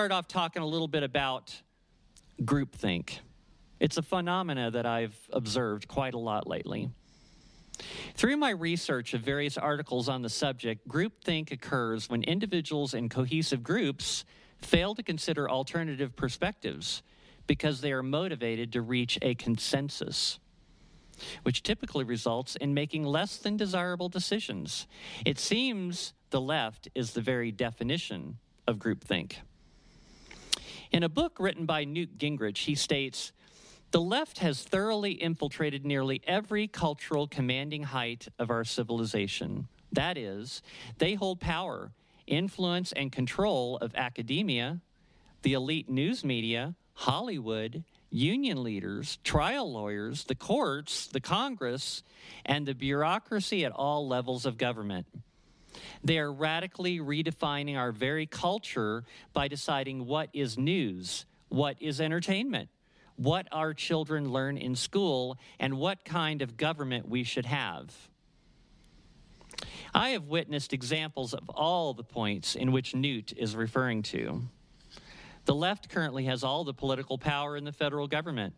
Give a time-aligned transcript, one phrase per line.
[0.00, 1.54] start off talking a little bit about
[2.42, 3.18] groupthink.
[3.80, 6.88] It's a phenomena that I've observed quite a lot lately.
[8.14, 13.62] Through my research of various articles on the subject, groupthink occurs when individuals in cohesive
[13.62, 14.24] groups
[14.62, 17.02] fail to consider alternative perspectives
[17.46, 20.38] because they are motivated to reach a consensus,
[21.42, 24.86] which typically results in making less than desirable decisions.
[25.26, 29.34] It seems the left is the very definition of groupthink.
[30.92, 33.32] In a book written by Newt Gingrich, he states
[33.92, 39.68] The left has thoroughly infiltrated nearly every cultural commanding height of our civilization.
[39.92, 40.62] That is,
[40.98, 41.92] they hold power,
[42.26, 44.80] influence, and control of academia,
[45.42, 52.02] the elite news media, Hollywood, union leaders, trial lawyers, the courts, the Congress,
[52.44, 55.06] and the bureaucracy at all levels of government.
[56.02, 62.68] They are radically redefining our very culture by deciding what is news, what is entertainment,
[63.16, 67.94] what our children learn in school, and what kind of government we should have.
[69.92, 74.42] I have witnessed examples of all the points in which Newt is referring to.
[75.44, 78.54] The left currently has all the political power in the federal government.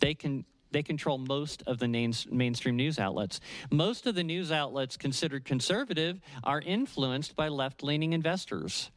[0.00, 3.40] They can they control most of the mainstream news outlets.
[3.70, 8.90] Most of the news outlets considered conservative are influenced by left leaning investors.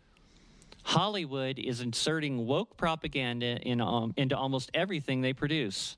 [0.84, 5.98] Hollywood is inserting woke propaganda in, um, into almost everything they produce.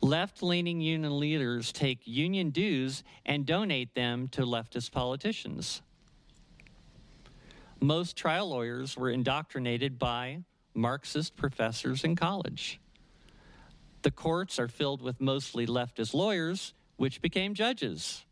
[0.00, 5.82] Left leaning union leaders take union dues and donate them to leftist politicians.
[7.80, 10.44] Most trial lawyers were indoctrinated by
[10.74, 12.80] Marxist professors in college.
[14.04, 18.26] The courts are filled with mostly leftist lawyers, which became judges.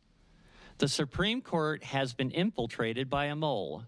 [0.76, 3.84] The Supreme Court has been infiltrated by a mole,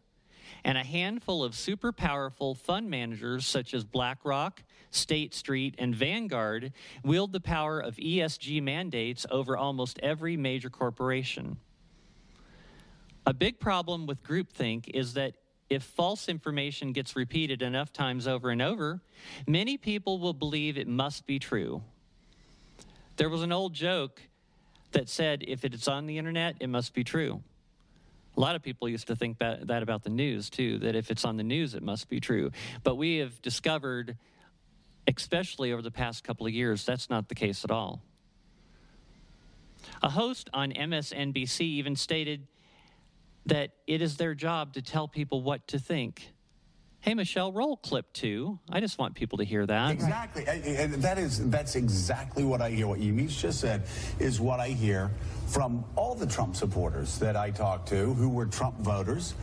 [0.65, 6.73] and a handful of super powerful fund managers such as BlackRock, State Street, and Vanguard
[7.05, 11.59] wield the power of ESG mandates over almost every major corporation.
[13.27, 15.34] A big problem with groupthink is that
[15.70, 19.00] if false information gets repeated enough times over and over,
[19.47, 21.82] many people will believe it must be true.
[23.16, 24.20] There was an old joke
[24.92, 27.42] that said, if it's on the internet, it must be true.
[28.36, 31.10] A lot of people used to think that, that about the news, too, that if
[31.10, 32.50] it's on the news, it must be true.
[32.82, 34.16] But we have discovered,
[35.06, 38.02] especially over the past couple of years, that's not the case at all.
[40.02, 42.46] A host on MSNBC even stated
[43.47, 46.31] that it is their job to tell people what to think.
[47.00, 48.59] Hey, Michelle, roll clip two.
[48.71, 49.91] I just want people to hear that.
[49.91, 50.47] Exactly.
[50.47, 52.87] And that is, that's exactly what I hear.
[52.87, 53.82] What Yamiche just said
[54.19, 55.10] is what I hear
[55.47, 59.34] from all the Trump supporters that I talk to who were Trump voters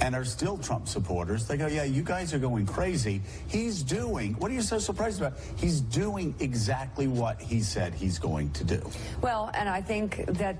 [0.00, 1.46] and are still Trump supporters.
[1.46, 3.22] They go, yeah, you guys are going crazy.
[3.48, 5.38] He's doing, what are you so surprised about?
[5.56, 8.90] He's doing exactly what he said he's going to do.
[9.20, 10.56] Well, and I think that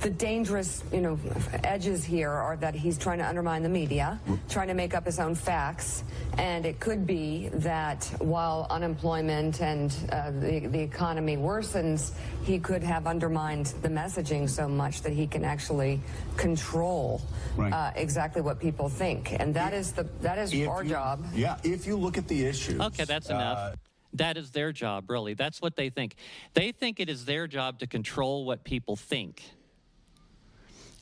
[0.00, 1.18] the dangerous, you know,
[1.62, 4.18] edges here are that he's trying to undermine the media,
[4.48, 6.02] trying to make up his own facts,
[6.38, 12.12] and it could be that while unemployment and uh, the, the economy worsens,
[12.44, 16.00] he could have undermined the messaging so much that he can actually
[16.36, 17.20] control
[17.56, 17.72] right.
[17.72, 21.24] uh, exactly what people think, and that is the that is our you, job.
[21.34, 22.80] Yeah, if you look at the issues.
[22.80, 23.58] Okay, that's enough.
[23.58, 23.76] Uh,
[24.14, 25.34] that is their job, really.
[25.34, 26.16] That's what they think.
[26.54, 29.42] They think it is their job to control what people think.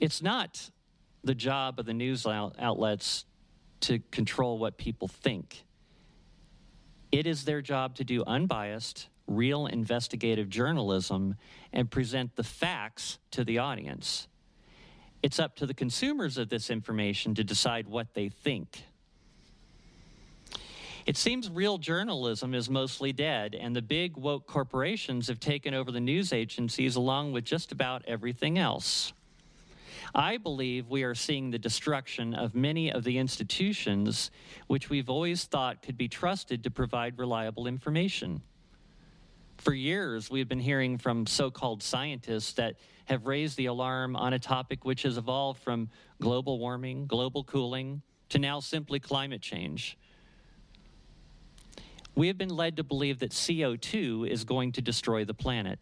[0.00, 0.70] It's not
[1.24, 3.24] the job of the news outlets
[3.80, 5.64] to control what people think.
[7.10, 11.36] It is their job to do unbiased, real investigative journalism
[11.72, 14.28] and present the facts to the audience.
[15.22, 18.84] It's up to the consumers of this information to decide what they think.
[21.06, 25.90] It seems real journalism is mostly dead, and the big woke corporations have taken over
[25.90, 29.12] the news agencies along with just about everything else.
[30.14, 34.30] I believe we are seeing the destruction of many of the institutions
[34.66, 38.42] which we've always thought could be trusted to provide reliable information.
[39.58, 44.32] For years, we've been hearing from so called scientists that have raised the alarm on
[44.32, 45.90] a topic which has evolved from
[46.20, 49.96] global warming, global cooling, to now simply climate change
[52.18, 55.78] we have been led to believe that CO2 is going to destroy the planet.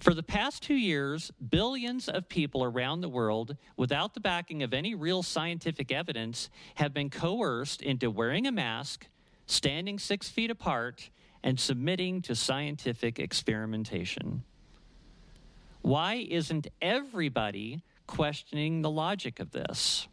[0.00, 4.72] For the past two years, billions of people around the world, without the backing of
[4.72, 9.06] any real scientific evidence, have been coerced into wearing a mask,
[9.44, 11.10] standing six feet apart,
[11.42, 14.44] and submitting to scientific experimentation.
[15.82, 20.06] Why isn't everybody questioning the logic of this?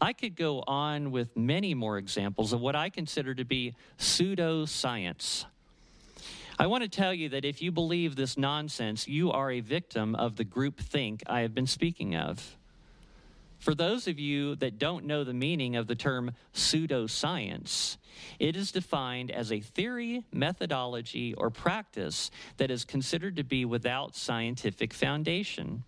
[0.00, 5.44] I could go on with many more examples of what I consider to be pseudoscience.
[6.58, 10.14] I want to tell you that if you believe this nonsense, you are a victim
[10.16, 12.56] of the group think I have been speaking of.
[13.62, 17.96] For those of you that don't know the meaning of the term pseudoscience,
[18.40, 24.16] it is defined as a theory, methodology, or practice that is considered to be without
[24.16, 25.84] scientific foundation.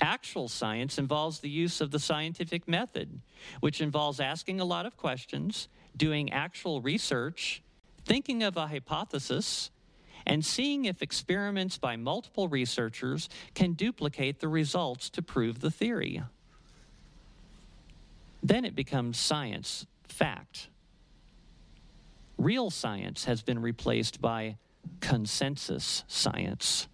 [0.00, 3.20] Actual science involves the use of the scientific method,
[3.60, 7.62] which involves asking a lot of questions, doing actual research,
[8.04, 9.70] thinking of a hypothesis,
[10.26, 16.22] and seeing if experiments by multiple researchers can duplicate the results to prove the theory.
[18.42, 20.68] Then it becomes science, fact.
[22.38, 24.56] Real science has been replaced by
[25.00, 26.88] consensus science.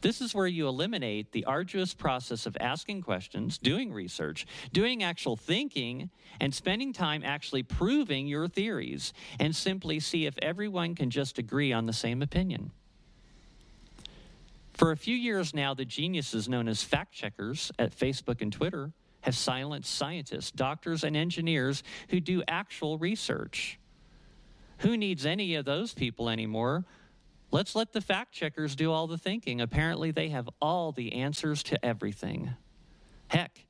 [0.00, 5.36] This is where you eliminate the arduous process of asking questions, doing research, doing actual
[5.36, 6.10] thinking,
[6.40, 11.72] and spending time actually proving your theories, and simply see if everyone can just agree
[11.72, 12.70] on the same opinion.
[14.72, 18.92] For a few years now, the geniuses known as fact checkers at Facebook and Twitter
[19.20, 23.78] have silenced scientists, doctors, and engineers who do actual research.
[24.78, 26.86] Who needs any of those people anymore
[27.52, 29.60] Let's let the fact checkers do all the thinking.
[29.60, 32.50] Apparently, they have all the answers to everything.
[33.28, 33.66] Heck,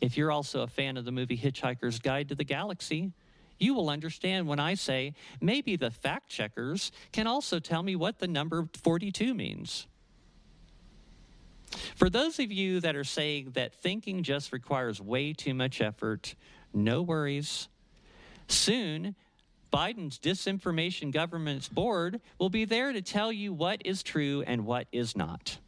[0.00, 3.12] if you're also a fan of the movie Hitchhiker's Guide to the Galaxy,
[3.58, 8.18] you will understand when I say maybe the fact checkers can also tell me what
[8.18, 9.86] the number 42 means.
[11.96, 16.34] For those of you that are saying that thinking just requires way too much effort,
[16.72, 17.68] no worries.
[18.46, 19.14] Soon,
[19.72, 24.86] Biden's disinformation government's board will be there to tell you what is true and what
[24.92, 25.58] is not.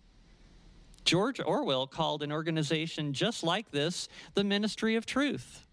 [1.04, 5.64] George Orwell called an organization just like this the Ministry of Truth.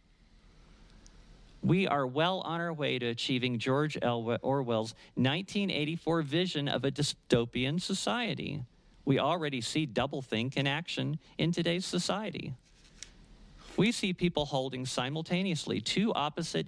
[1.63, 4.37] We are well on our way to achieving George L.
[4.41, 8.63] Orwell's 1984 vision of a dystopian society.
[9.05, 12.53] We already see doublethink in action in today's society.
[13.75, 16.67] We see people holding simultaneously two opposite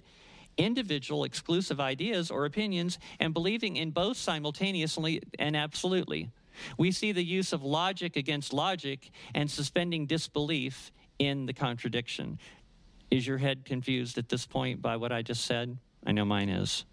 [0.60, 6.30] individual exclusive ideas or opinions and believing in both simultaneously and absolutely.
[6.76, 12.38] We see the use of logic against logic and suspending disbelief in the contradiction.
[13.10, 15.76] Is your head confused at this point by what I just said?
[16.06, 16.84] I know mine is.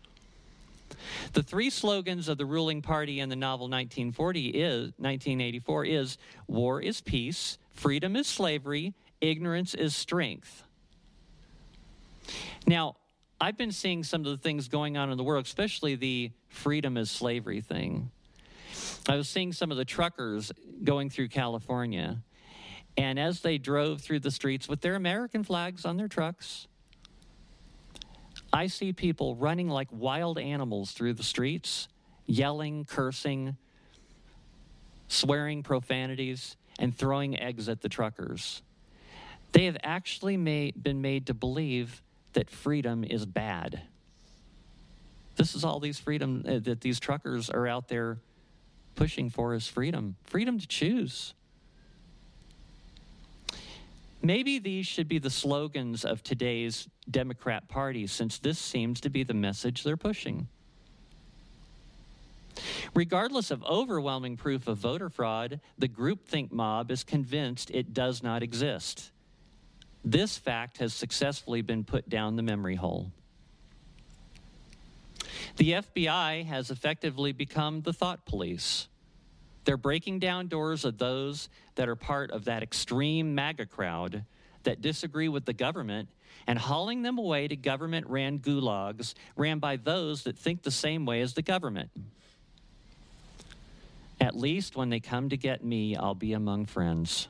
[1.33, 6.17] The three slogans of the ruling party in the novel 1940 is 1984 is
[6.47, 10.63] war is peace, freedom is slavery, ignorance is strength.
[12.65, 12.95] Now,
[13.39, 16.97] I've been seeing some of the things going on in the world, especially the freedom
[16.97, 18.09] is slavery thing.
[19.07, 20.51] I was seeing some of the truckers
[20.83, 22.23] going through California,
[22.97, 26.67] and as they drove through the streets with their American flags on their trucks,
[28.51, 31.87] I see people running like wild animals through the streets,
[32.25, 33.55] yelling, cursing,
[35.09, 38.63] swearing profanities, and throwing eggs at the truckers.
[39.51, 42.01] They have actually made, been made to believe
[42.33, 43.81] that freedom is bad.
[45.35, 48.17] This is all these freedom uh, that these truckers are out there
[48.95, 51.33] pushing for is freedom, freedom to choose.
[54.21, 59.23] Maybe these should be the slogans of today's Democrat Party, since this seems to be
[59.23, 60.47] the message they're pushing.
[62.95, 68.41] Regardless of overwhelming proof of voter fraud, the groupthink mob is convinced it does not
[68.41, 69.11] exist.
[70.09, 73.11] This fact has successfully been put down the memory hole.
[75.57, 78.87] The FBI has effectively become the thought police.
[79.65, 84.23] They're breaking down doors of those that are part of that extreme MAGA crowd
[84.63, 86.07] that disagree with the government
[86.47, 91.05] and hauling them away to government ran gulags ran by those that think the same
[91.05, 91.89] way as the government.
[94.21, 97.25] At least when they come to get me, I'll be among friends.